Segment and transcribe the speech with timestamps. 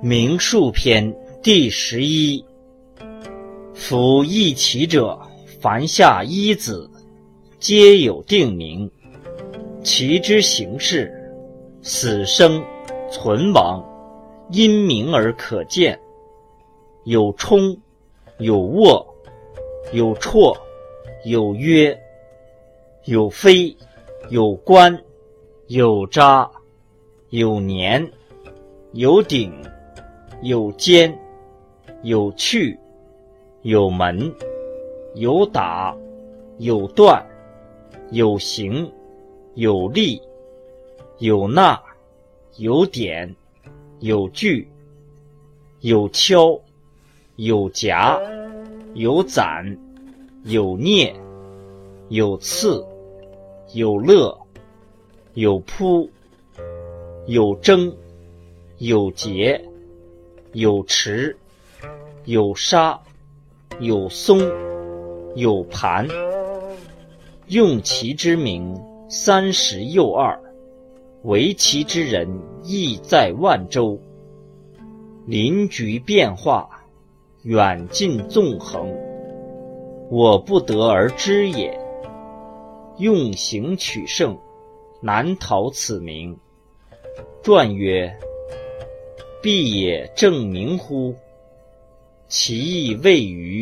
[0.00, 1.12] 名数篇
[1.42, 2.44] 第十一。
[3.74, 5.18] 夫一齐者，
[5.60, 6.88] 凡下一子，
[7.58, 8.88] 皆有定名。
[9.82, 11.12] 其之形式，
[11.82, 12.62] 死生
[13.10, 13.84] 存亡，
[14.52, 15.98] 因名而可见。
[17.02, 17.76] 有冲，
[18.38, 19.04] 有卧，
[19.92, 20.56] 有绰，
[21.24, 21.98] 有约，
[23.06, 23.76] 有飞，
[24.28, 24.96] 有关，
[25.66, 26.48] 有扎，
[27.30, 28.08] 有年，
[28.92, 29.52] 有鼎。
[30.40, 31.18] 有尖，
[32.02, 32.78] 有去，
[33.62, 34.32] 有门，
[35.14, 35.96] 有打，
[36.58, 37.26] 有断，
[38.12, 38.88] 有形，
[39.54, 40.22] 有力，
[41.18, 41.82] 有纳，
[42.56, 43.34] 有点，
[43.98, 44.68] 有锯，
[45.80, 46.60] 有敲，
[47.34, 48.20] 有夹，
[48.94, 49.76] 有攒，
[50.44, 51.12] 有啮，
[52.10, 52.86] 有刺，
[53.74, 54.38] 有勒，
[55.34, 56.08] 有扑，
[57.26, 57.92] 有争，
[58.78, 59.60] 有结。
[60.52, 61.36] 有池，
[62.24, 62.98] 有沙，
[63.80, 64.40] 有松，
[65.34, 66.08] 有盘。
[67.48, 68.74] 用其之名，
[69.10, 70.40] 三十又二。
[71.24, 72.26] 为其之人，
[72.62, 74.00] 亦在万州。
[75.26, 76.68] 临局变化，
[77.42, 78.90] 远近纵横，
[80.10, 81.78] 我不得而知也。
[82.96, 84.38] 用形取胜，
[85.02, 86.34] 难逃此名。
[87.42, 88.18] 传曰。
[89.48, 91.16] 必也正名乎？
[92.28, 93.57] 其意未于。